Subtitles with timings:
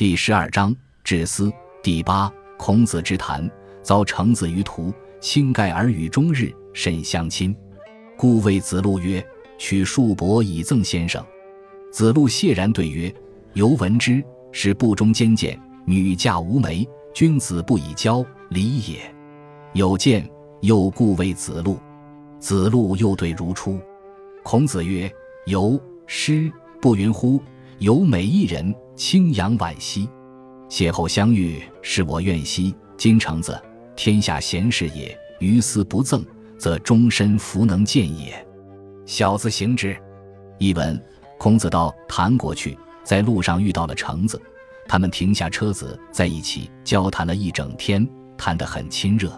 [0.00, 0.74] 第十二章
[1.04, 1.52] 至思
[1.82, 3.46] 第八孔子之谈，
[3.82, 7.54] 遭程子于途，兴盖而与终日，甚相亲。
[8.16, 9.22] 故谓子路曰
[9.60, 11.22] ：“取束帛以赠先生。”
[11.92, 13.14] 子路谢然对曰
[13.52, 19.00] ：“犹闻之，是不忠奸见，女嫁无媒，君子不以交，礼也。
[19.74, 20.26] 有见，
[20.62, 21.78] 又故谓子路。”
[22.40, 23.78] 子路又对如初。
[24.42, 25.12] 孔子曰
[25.44, 27.38] ：“由师不云乎？
[27.80, 30.06] 有美一人。”清扬惋惜，
[30.68, 32.74] 邂逅相遇，是我愿兮。
[32.98, 33.58] 金城子，
[33.96, 36.22] 天下贤士也，于斯不赠，
[36.58, 38.46] 则终身弗能见也。
[39.06, 39.96] 小子行之。
[40.58, 41.02] 译文：
[41.38, 44.38] 孔子到谭国去，在路上遇到了橙子，
[44.86, 48.06] 他们停下车子，在一起交谈了一整天，
[48.36, 49.32] 谈得很亲热。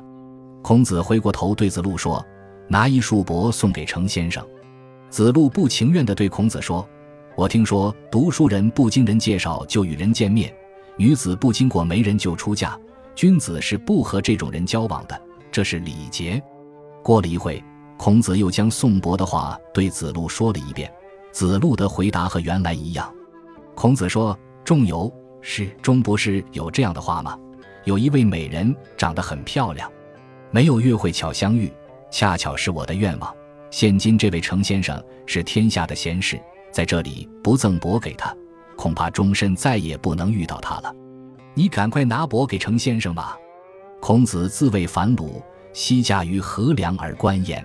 [0.61, 2.21] 孔子回过头对子路说
[2.67, 4.45] ：“拿一束帛送给程先生。”
[5.09, 6.85] 子路不情愿地对孔子说。
[7.35, 10.55] 我听说读书人不经人介绍就与人见面，
[10.99, 12.79] 女子不经过媒人就出嫁，
[13.15, 16.41] 君子是不和这种人交往的，这是礼节。
[17.03, 17.63] 过了一会，
[17.97, 20.93] 孔子又将宋伯的话对子路说了一遍，
[21.33, 23.11] 子路的回答和原来一样。
[23.75, 27.39] 孔子说：“仲由是中不是有这样的话吗？
[27.85, 29.91] 有一位美人长得很漂亮，
[30.51, 31.73] 没有约会巧相遇，
[32.11, 33.35] 恰巧是我的愿望。
[33.71, 36.39] 现今这位程先生是天下的贤士。”
[36.73, 38.35] 在这里不赠帛给他，
[38.77, 40.93] 恐怕终身再也不能遇到他了。
[41.55, 43.37] 你赶快拿帛给程先生吧。
[44.01, 47.65] 孔子自谓反鲁，西驾于河梁而观焉。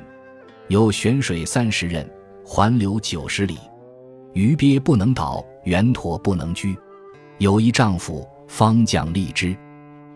[0.67, 2.05] 有悬水三十仞，
[2.45, 3.58] 环流九十里。
[4.33, 6.78] 鱼鳖不能倒，圆驼不能居。
[7.39, 9.55] 有一丈夫，方将立之。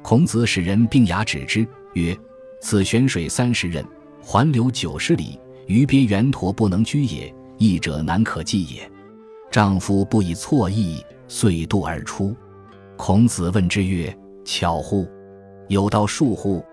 [0.04, 2.16] 孔子使人并牙指之，曰
[2.62, 3.84] ：“此悬水三十仞，
[4.22, 8.90] 环流九十里，鱼鳖圆驼不能居也。”义者难可计也。
[9.52, 12.36] 丈夫不以错意，遂度而出。
[12.98, 15.08] 孔子问之曰：“巧乎？
[15.68, 16.66] 有道术乎？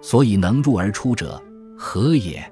[0.00, 1.42] 所以能入而出者，
[1.76, 2.42] 何也？”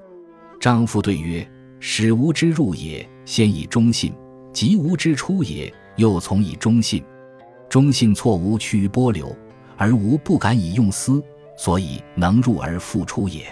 [0.61, 1.49] 丈夫对曰
[1.81, 4.13] ：“使吾之入也，先以忠信；
[4.53, 7.03] 及吾之出也，又从以忠信。
[7.71, 9.35] 忠信错无趋于波流，
[9.77, 11.23] 而吾不敢以用思，
[11.57, 13.47] 所以能入而复出也。”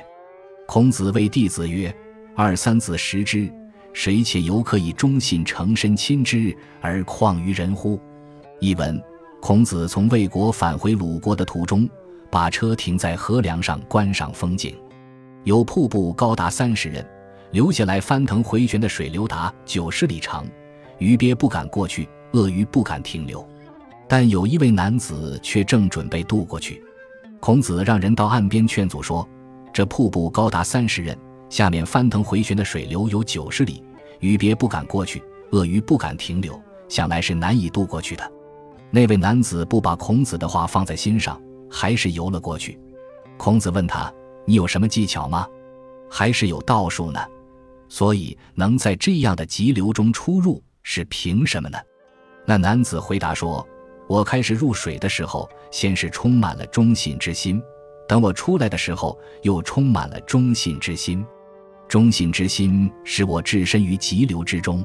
[0.66, 1.94] 孔子谓弟子曰
[2.36, 3.50] ：“二三子识之。”
[3.96, 7.98] 谁且犹可以忠信诚身亲之而况于人乎？
[8.60, 9.02] 译文：
[9.40, 11.88] 孔子从魏国返回鲁国的途中，
[12.30, 14.76] 把车停在河梁上观赏风景。
[15.44, 17.02] 有瀑布高达三十仞，
[17.52, 20.46] 流下来翻腾回旋的水流达九十里长，
[20.98, 23.48] 鱼鳖不敢过去，鳄鱼不敢停留。
[24.06, 26.84] 但有一位男子却正准备渡过去。
[27.40, 29.26] 孔子让人到岸边劝阻说
[29.72, 31.16] ：“这瀑布高达三十仞，
[31.48, 33.82] 下面翻腾回旋的水流有九十里。”
[34.20, 36.58] 鱼别不敢过去，鳄鱼不敢停留，
[36.88, 38.32] 想来是难以渡过去的。
[38.90, 41.38] 那位男子不把孔子的话放在心上，
[41.70, 42.80] 还是游了过去。
[43.36, 44.10] 孔子问他
[44.46, 45.46] ：“你有什么技巧吗？
[46.08, 47.20] 还是有道术呢？
[47.90, 51.76] 所以能在这样的急流中出入，是凭什么呢？”
[52.46, 53.68] 那男子回答说
[54.08, 57.60] ：“我开始入水的时候，先是充满了忠信之心；
[58.08, 61.22] 等我出来的时候，又充满了忠信之心。”
[61.88, 64.84] 忠信之心使我置身于急流之中，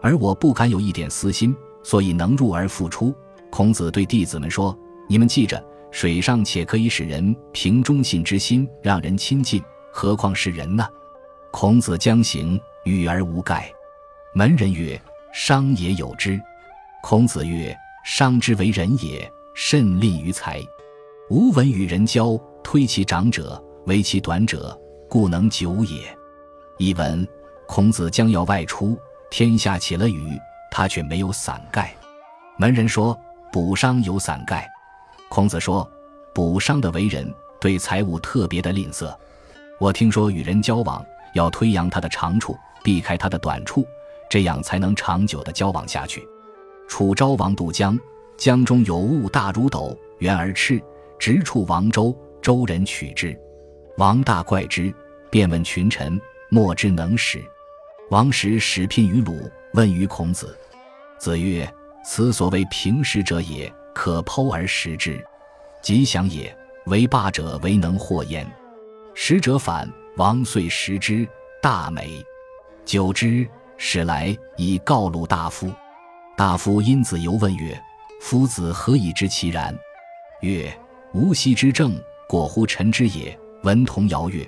[0.00, 3.14] 而我不敢有一点私心，所以能入而复出。
[3.50, 4.76] 孔子对弟子们说
[5.06, 9.62] ：“你们记着，水上且可以使人凭忠信之心让人亲近，
[9.92, 10.86] 何况是人呢？”
[11.52, 13.70] 孔子将行，与而无盖。
[14.34, 14.98] 门人曰
[15.34, 16.40] ：“商也有之。”
[17.04, 17.76] 孔子曰
[18.06, 20.62] ：“商之为人也，甚利于财。
[21.28, 24.74] 吾闻与人交，推其长者，为其短者，
[25.10, 25.98] 故能久也。”
[26.78, 27.26] 译文：
[27.66, 28.98] 孔子将要外出，
[29.30, 30.38] 天下起了雨，
[30.70, 31.94] 他却没有伞盖。
[32.56, 33.18] 门人说
[33.52, 34.68] ：“卜商有伞盖。”
[35.28, 35.88] 孔子说
[36.34, 39.14] ：“卜商的为人对财物特别的吝啬。
[39.78, 43.86] 我听说与人交往要推扬他的长处，避开他的短处，
[44.28, 46.26] 这样才能长久的交往下去。”
[46.88, 47.98] 楚昭王渡江，
[48.36, 50.82] 江中有物大如斗，圆而赤，
[51.18, 53.38] 直触王周，周人取之。
[53.96, 54.92] 王大怪之，
[55.30, 56.20] 便问群臣。
[56.52, 57.42] 莫之能使。
[58.10, 60.54] 王时使聘于鲁，问于孔子。
[61.18, 61.66] 子曰
[62.04, 65.18] ：“此所谓平时者也，可剖而食之。
[65.80, 66.54] 吉祥也，
[66.84, 68.46] 为霸者为能获焉。
[69.14, 71.26] 食者反，王遂食之，
[71.62, 72.22] 大美。
[72.84, 75.72] 久之，使来以告鲁大夫。
[76.36, 77.82] 大夫因子犹问曰
[78.20, 79.74] ：‘夫子何以知其然？’
[80.42, 80.70] 曰
[81.14, 83.34] ：‘吾昔之政，果乎臣之也。’
[83.64, 84.46] 文同尧曰。”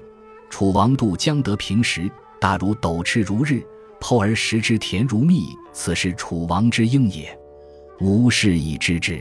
[0.55, 2.09] 楚王渡江得平时，
[2.39, 3.61] 大如斗赤如日，
[3.99, 5.49] 剖而食之，甜如蜜。
[5.73, 7.37] 此是楚王之应也。
[7.99, 9.21] 吾是以知之。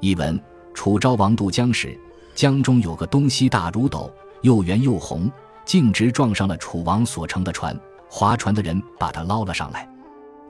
[0.00, 0.36] 译文：
[0.74, 1.96] 楚昭王渡江时，
[2.34, 5.30] 江中有个东西大如斗，又圆又红，
[5.64, 7.78] 径直撞上了楚王所乘的船。
[8.08, 9.88] 划船的人把他捞了上来。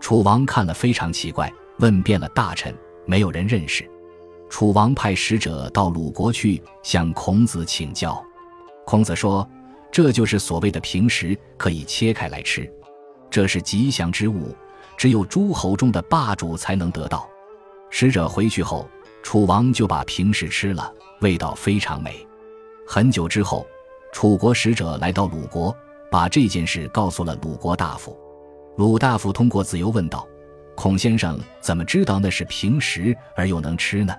[0.00, 2.74] 楚王看了非常奇怪，问遍了大臣，
[3.04, 3.86] 没有人认识。
[4.48, 8.24] 楚王派使者到鲁国去向孔子请教。
[8.86, 9.46] 孔子说
[9.90, 12.70] ：“这就是所谓的平时，可以切开来吃。
[13.30, 14.54] 这是吉祥之物，
[14.96, 17.28] 只有诸侯中的霸主才能得到。”
[17.90, 18.88] 使者回去后，
[19.22, 22.26] 楚王就把平时吃了，味道非常美。
[22.86, 23.66] 很久之后，
[24.12, 25.74] 楚国使者来到鲁国，
[26.10, 28.16] 把这件事告诉了鲁国大夫。
[28.76, 30.26] 鲁大夫通过子由问道
[30.76, 34.14] ：“孔先生怎么知道那是平时而又能吃呢？”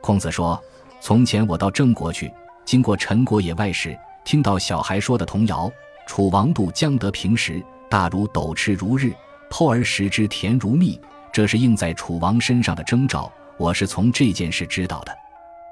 [0.00, 0.62] 孔子说
[1.00, 2.32] ：“从前我到郑国去，
[2.64, 5.72] 经过陈国野外时，听到小孩说的童谣
[6.06, 9.10] ：‘楚王渡江得平时，大如斗赤如日，
[9.50, 11.00] 剖而食之甜如蜜。’
[11.32, 13.32] 这是应在楚王身上的征兆。
[13.56, 15.16] 我是从这件事知道的。”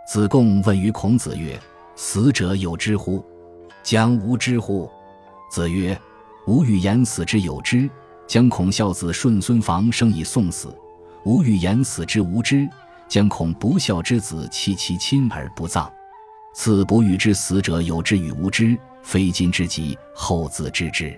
[0.08, 1.60] 子贡问于孔子曰
[1.96, 3.22] ：“死者有之乎？
[3.82, 4.90] 将无之乎？”
[5.52, 5.94] 子曰
[6.48, 7.90] ：“吾欲言死之有之，
[8.26, 10.70] 将恐孝子顺孙房生以送死；
[11.26, 12.66] 吾欲言死之无知。”
[13.06, 15.92] 将恐不孝之子弃其亲而不葬，
[16.58, 21.14] 此不欲之死者有之与无知，非今之急，后自知之。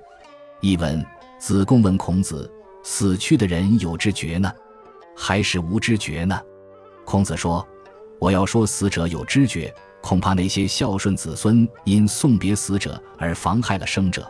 [0.61, 1.02] 译文：
[1.38, 2.50] 子贡问孔子：
[2.82, 4.52] 死去的人有知觉呢，
[5.17, 6.37] 还是无知觉呢？
[7.05, 7.64] 孔子说：
[8.19, 14.25] 我要说死者有知觉，恐怕那些孝顺子孙因送别死者而妨害了生者；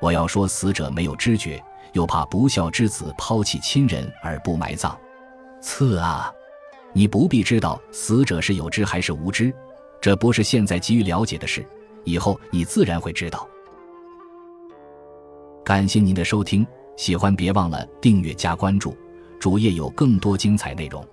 [0.00, 1.62] 我要说死者没有知觉，
[1.92, 4.98] 又怕不孝之子抛弃亲人而不埋葬。
[5.60, 6.32] 次啊！
[6.94, 9.54] 你不必知道死者是有知还是无知，
[10.00, 11.64] 这不是现在急于了解的事，
[12.04, 13.48] 以后你自然会知道。
[15.64, 16.66] 感谢您的收听，
[16.96, 18.96] 喜欢别忘了订阅加关注，
[19.38, 21.06] 主页有更多精彩内容。